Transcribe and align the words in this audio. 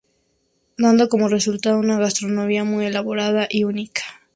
Dando 0.79 1.09
como 1.09 1.27
resultado 1.27 1.77
una 1.77 1.99
gastronomía 1.99 2.63
muy 2.63 2.85
elaborada 2.87 3.45
y 3.47 3.65
única. 3.65 4.01